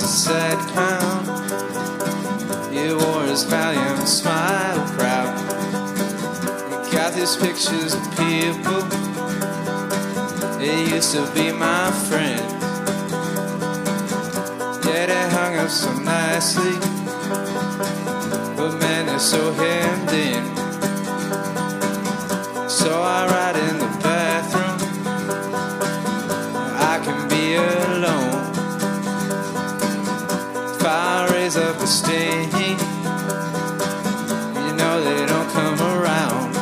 was 0.00 0.04
a 0.04 0.30
sad 0.30 0.58
clown. 0.70 1.24
He 2.72 2.92
wore 2.92 3.24
his 3.24 3.42
valiant 3.44 4.06
smile 4.06 4.78
proud. 4.96 5.34
He 6.86 6.92
got 6.92 7.14
these 7.14 7.36
pictures 7.36 7.94
of 7.94 8.02
people. 8.16 8.82
They 10.58 10.94
used 10.94 11.12
to 11.14 11.26
be 11.34 11.52
my 11.52 11.90
friends. 12.08 12.52
Yeah, 14.86 15.06
they 15.06 15.28
hung 15.36 15.56
up 15.56 15.70
so 15.70 15.92
nicely. 15.98 16.78
But 18.56 18.78
man, 18.78 19.06
they're 19.06 19.18
so 19.18 19.52
hemmed 19.52 20.12
in. 20.12 20.44
So 22.68 23.02
I 23.02 23.26
ride 23.32 23.56
in 23.68 23.78
the 23.78 23.90
bathroom. 24.02 24.78
I 26.90 27.00
can 27.04 27.28
be 27.28 27.54
alone. 27.54 27.87
A 32.10 32.70
you 34.64 34.72
know 34.76 35.00
they 35.04 35.26
don't 35.26 35.50
come 35.50 35.78
around. 35.80 36.54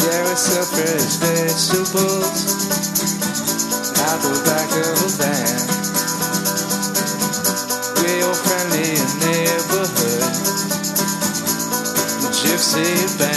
There 0.00 0.24
are 0.24 0.36
fresh 0.36 1.16
vegetables 1.22 2.54
out 4.00 4.18
the 4.22 4.42
back 4.44 4.70
of 4.72 5.02
a 5.02 5.08
van. 5.18 5.53
The 12.74 12.80
gypsy 12.80 13.33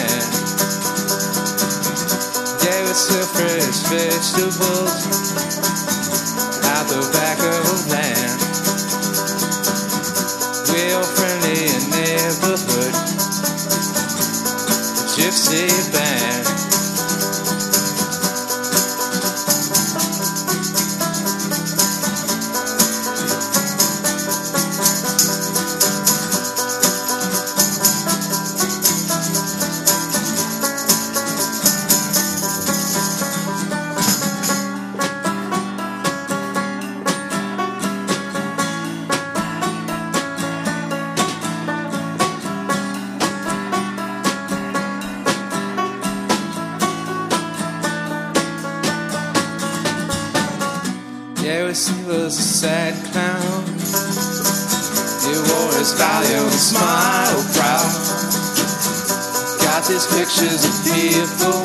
pictures 60.38 60.66
of 60.66 60.86
people 60.86 61.62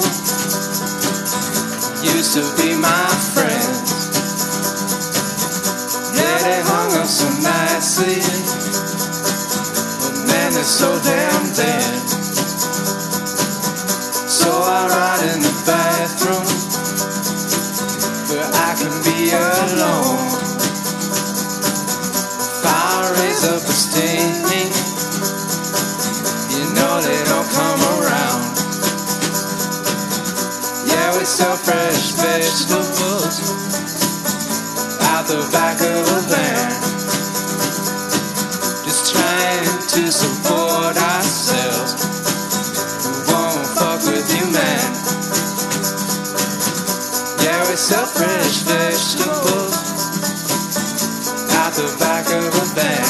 used 2.02 2.32
to 2.32 2.40
be 2.56 2.74
my 2.74 3.06
friends. 3.34 3.84
Yeah, 6.16 6.38
they 6.40 6.60
hung 6.64 6.96
up 6.96 7.06
so 7.06 7.28
nicely, 7.42 8.16
but 10.00 10.16
man, 10.26 10.52
they're 10.54 10.64
so 10.64 10.88
damn 11.04 11.52
dead. 11.52 12.00
So 14.30 14.48
I 14.48 14.88
ride 14.88 15.34
in 15.34 15.42
the 15.42 15.54
bathroom 15.66 16.48
where 18.30 18.48
I 18.48 18.72
can 18.80 18.94
be 19.04 19.32
alone. 19.36 20.32
Fire 22.64 23.12
raise 23.20 23.44
up 23.44 23.60
a 23.60 23.72
stain. 23.84 24.32
You 26.56 26.74
know 26.74 27.00
they 27.02 27.31
vegetables 32.52 33.40
out 35.00 35.26
the 35.26 35.48
back 35.52 35.80
of 35.80 36.04
a 36.06 36.20
van. 36.28 36.70
Just 38.84 39.14
trying 39.14 39.64
to 39.88 40.12
support 40.12 40.96
ourselves. 40.96 41.94
We 43.04 43.32
won't 43.32 43.66
fuck 43.78 44.00
with 44.04 44.28
you, 44.36 44.44
man. 44.52 44.92
Yeah, 47.42 47.70
we 47.70 47.76
sell 47.76 48.06
fresh 48.06 48.58
vegetables 48.68 49.76
out 51.56 51.72
the 51.72 51.96
back 51.98 52.26
of 52.26 52.54
a 52.54 52.74
van. 52.74 53.01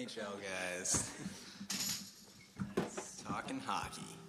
NHL 0.00 0.40
guys. 0.40 1.10
Talking 3.28 3.60
hockey. 3.60 4.19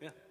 Yeah. 0.00 0.29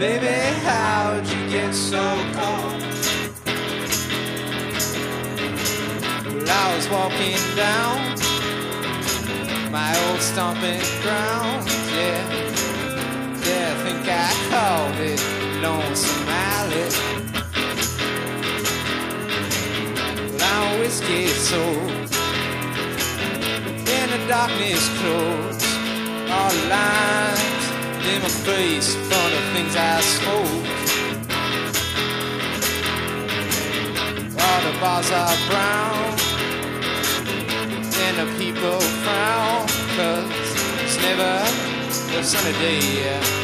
Baby, 0.00 0.28
how'd 0.64 1.26
you 1.26 1.50
get 1.50 1.74
so 1.74 2.00
cold? 2.32 2.80
Well, 6.24 6.48
I 6.48 6.74
was 6.74 6.88
walking 6.88 7.36
down 7.54 8.16
my 9.70 9.94
old 10.08 10.22
stomping 10.22 10.80
ground, 11.02 11.68
yeah. 11.92 12.24
Yeah, 13.44 13.74
I 13.74 13.84
think 13.84 14.08
I 14.08 14.32
called 14.48 14.96
it 15.00 15.20
Lonesome 15.60 16.28
Alley. 16.28 16.88
Well, 20.32 20.40
I'm 20.40 20.78
whiskey 20.80 21.26
sold, 21.26 22.08
and 23.86 24.10
the 24.12 24.20
darkness 24.26 24.88
closed. 24.98 25.62
All 26.30 26.50
the 26.52 27.59
in 28.06 28.22
my 28.22 28.28
face 28.28 28.94
from 28.94 29.26
the 29.34 29.42
things 29.52 29.76
I 29.76 30.00
spoke. 30.00 30.66
All 34.42 34.60
the 34.66 34.74
bars 34.80 35.10
are 35.10 35.36
brown 35.48 36.20
and 38.02 38.16
the 38.18 38.38
people 38.38 38.80
frown 38.80 39.66
Cause 39.96 40.24
it's 40.82 40.96
never 41.02 41.32
a 42.18 42.24
sunny 42.24 42.52
day 42.58 42.80
yeah, 43.02 43.39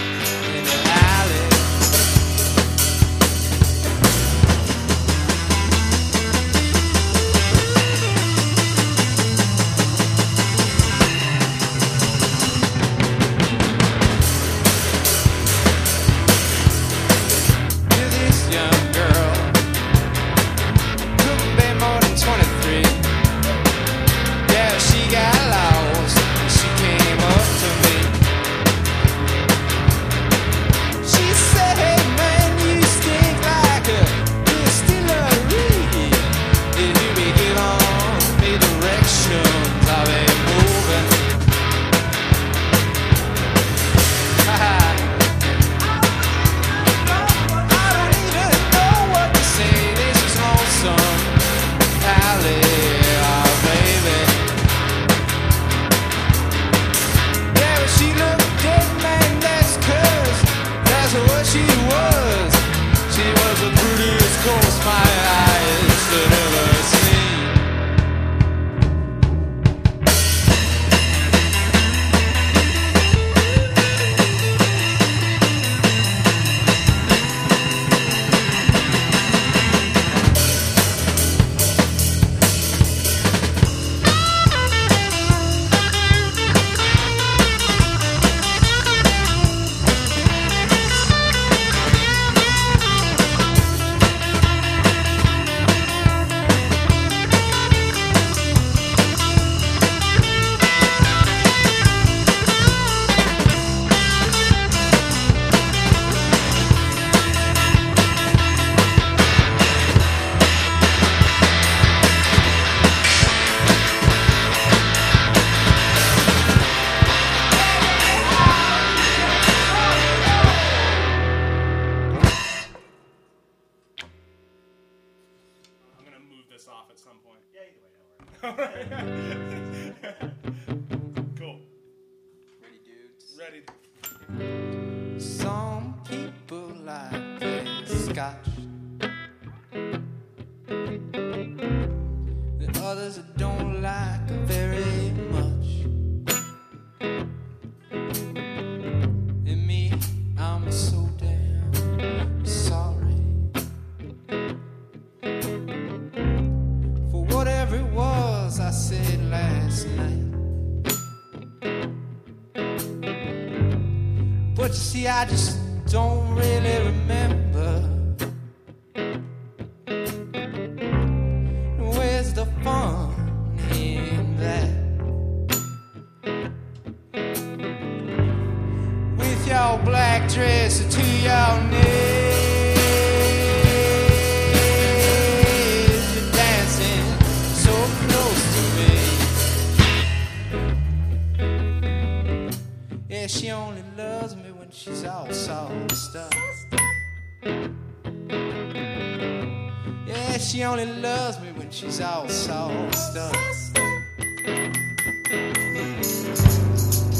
she's 201.77 202.01
all 202.01 202.27
sauced 202.27 203.19
up. 203.19 203.33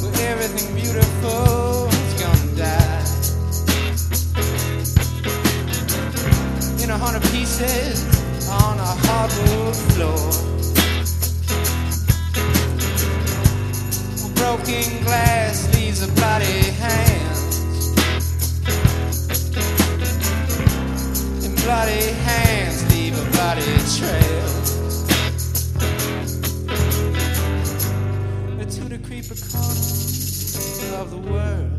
But 0.03 0.21
everything 0.21 0.75
beautiful 0.75 1.89
is 1.89 2.15
gonna 2.23 2.57
die. 2.57 3.05
In 6.83 6.89
a 6.89 6.97
hundred 6.97 7.23
pieces 7.33 8.03
on 8.49 8.79
a 8.79 8.93
hardwood 9.05 9.77
floor. 9.93 10.33
Broken 14.37 15.03
glass 15.05 15.69
leaves 15.75 16.01
a 16.03 16.09
hands. 16.81 17.41
And 21.45 21.55
bloody 21.63 22.13
hands 22.25 22.77
leave 22.91 23.15
a 23.19 23.25
bloody 23.33 23.77
trail. 23.99 24.46
Of 30.97 31.11
the 31.11 31.19
world. 31.19 31.76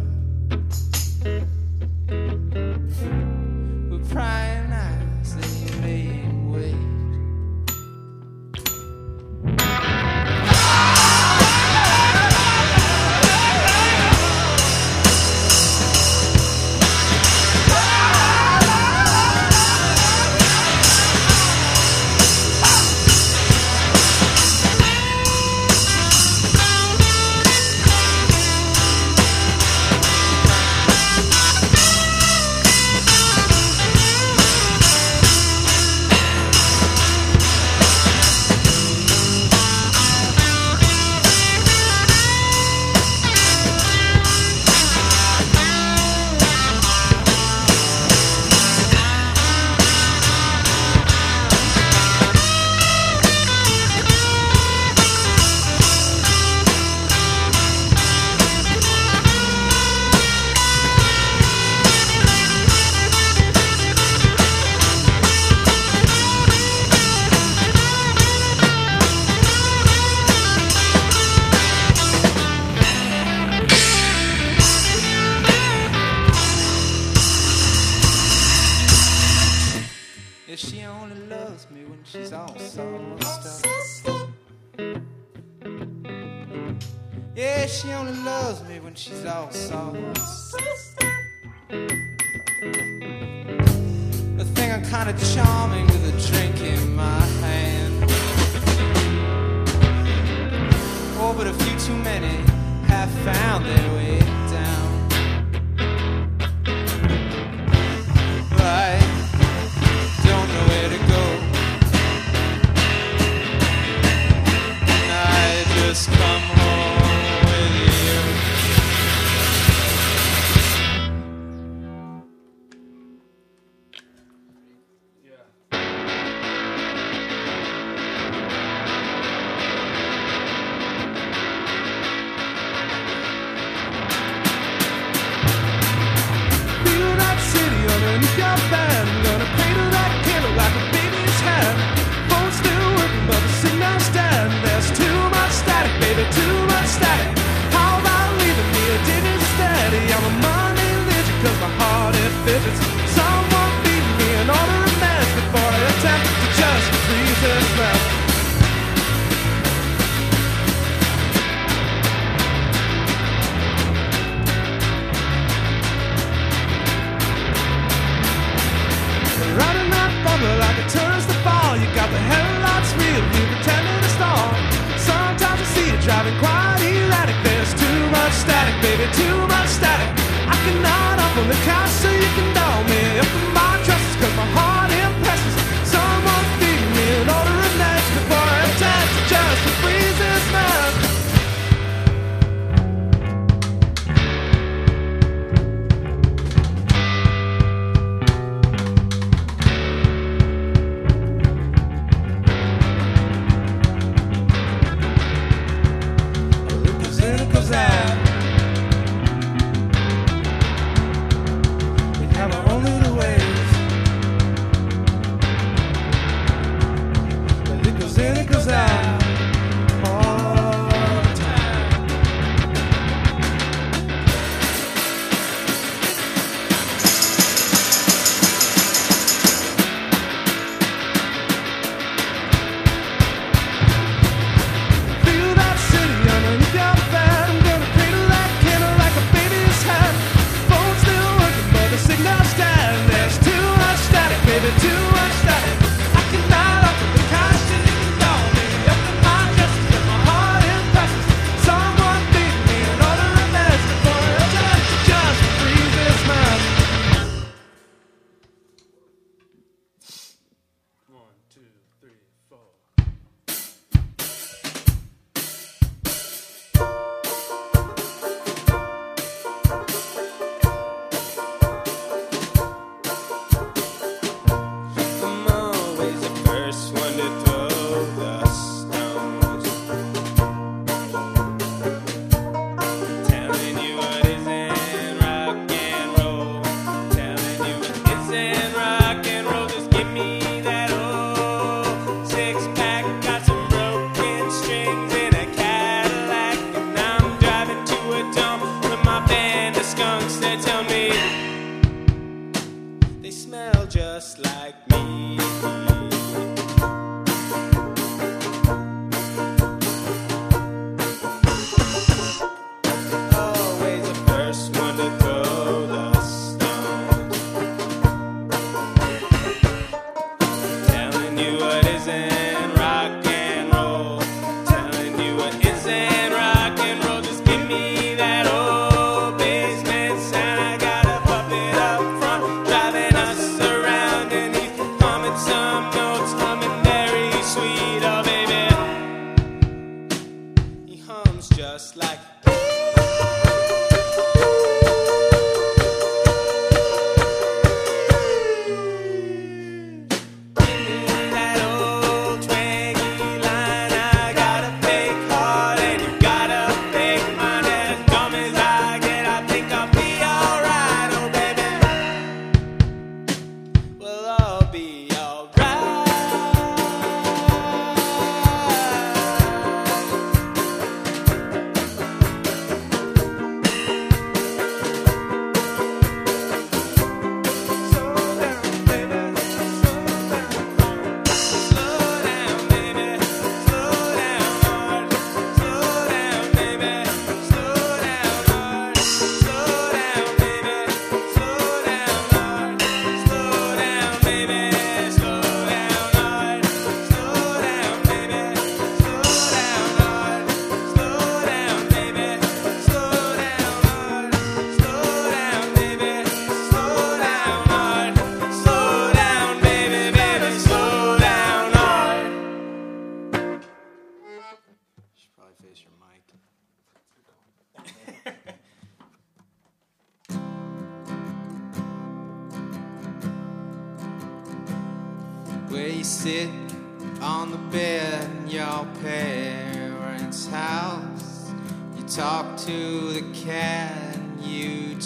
Found 103.33 103.65
way 103.65 104.06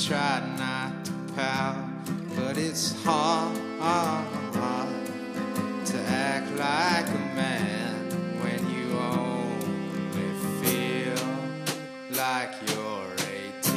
try 0.08 0.42
not 0.58 1.06
to 1.06 1.12
pout, 1.36 1.76
but 2.36 2.58
it's 2.58 2.94
hard 3.04 3.56
to 5.86 5.98
act 6.08 6.50
like 6.58 7.08
a 7.08 7.20
man 7.36 8.10
when 8.42 8.60
you 8.74 8.98
only 8.98 10.34
feel 10.60 11.24
like 12.18 12.52
you're 12.68 13.14
18. 13.62 13.72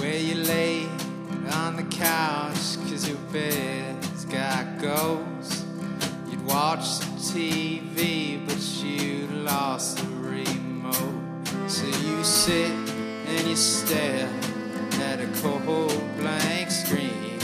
Where 0.00 0.18
you 0.18 0.34
lay 0.34 0.88
on 1.52 1.76
the 1.76 1.84
couch 1.84 2.78
cause 2.88 3.06
your 3.08 3.18
bed's 3.32 4.24
got 4.24 4.80
ghosts. 4.80 5.64
You'd 6.30 6.44
watch 6.44 6.84
some 6.84 7.16
TV, 7.18 7.83
sit 12.44 12.70
and 13.26 13.48
you 13.48 13.56
stare 13.56 14.28
at 15.00 15.18
a 15.18 15.26
cold 15.40 15.98
blank 16.18 16.70
screen 16.70 17.38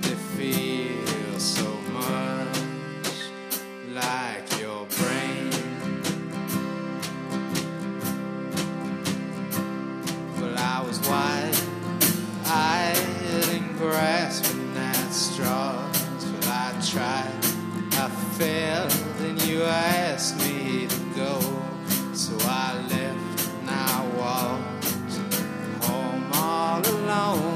that 0.00 0.16
feels 0.34 1.42
so 1.42 1.70
much 1.92 3.10
like 3.92 4.58
your 4.58 4.86
brain. 4.96 5.50
Well, 10.40 10.56
I 10.56 10.82
was 10.86 11.06
wide 11.06 11.54
eyed 12.46 12.96
and 13.50 13.76
grasping 13.76 14.74
at 14.74 15.10
straws. 15.10 16.24
Well, 16.24 16.48
I 16.48 16.72
tried, 16.80 17.44
I 17.92 18.08
failed, 18.38 18.94
and 19.20 19.42
you 19.42 19.64
asked 19.64 20.38
me 20.38 20.88
alone 27.08 27.55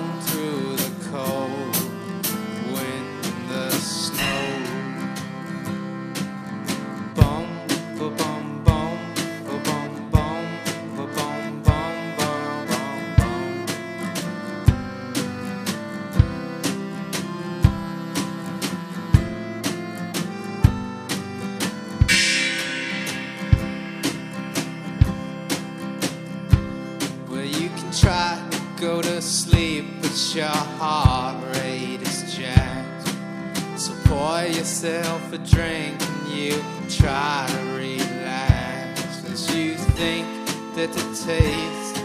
a 35.32 35.38
drink 35.38 36.00
and 36.00 36.28
you 36.28 36.52
try 36.88 37.46
to 37.48 37.58
relax. 37.76 39.24
As 39.26 39.54
you 39.54 39.74
think 39.74 40.26
that 40.74 40.92
the 40.92 41.02
taste 41.24 42.02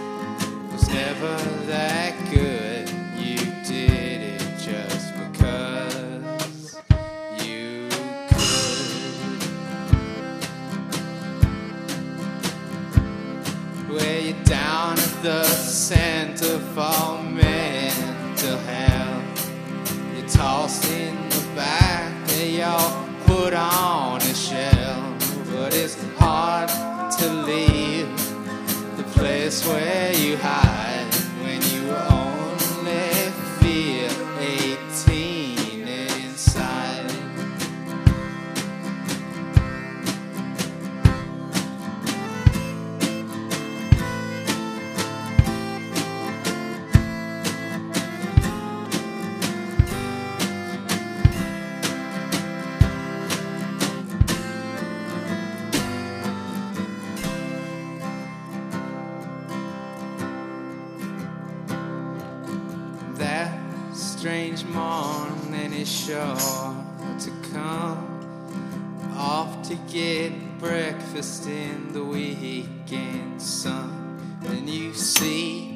was 0.71 0.87
never 0.89 1.54
strange 64.25 64.63
morning 64.73 65.71
it's 65.71 65.87
sure 65.87 66.35
to 67.19 67.31
come. 67.53 69.13
Off 69.15 69.61
to 69.67 69.75
get 69.93 70.31
breakfast 70.57 71.45
in 71.45 71.93
the 71.93 72.03
weekend 72.03 73.39
sun. 73.39 74.39
And 74.47 74.67
you 74.67 74.95
see 74.95 75.74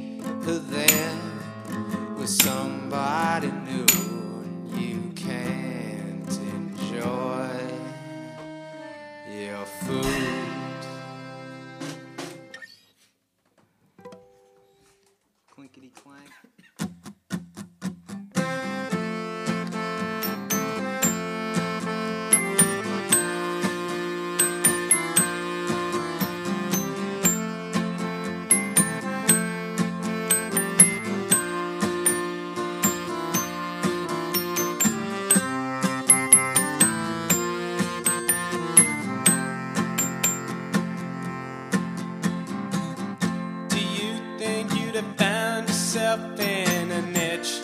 found 45.18 45.68
yourself 45.68 46.20
in 46.40 46.92
a 46.92 47.02
niche? 47.02 47.60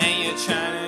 And 0.00 0.24
you're 0.24 0.38
trying 0.38 0.74
to 0.80 0.85